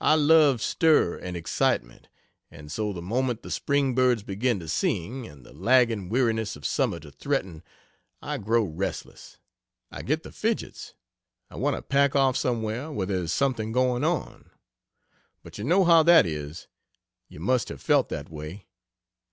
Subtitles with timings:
[0.00, 2.08] I love stir and excitement;
[2.50, 6.66] and so the moment the spring birds begin to sing, and the lagging weariness of
[6.66, 7.62] summer to threaten,
[8.20, 9.38] I grow restless,
[9.88, 10.94] I get the fidgets;
[11.48, 14.50] I want to pack off somewhere where there's something going on.
[15.44, 16.66] But you know how that is
[17.28, 18.66] you must have felt that way.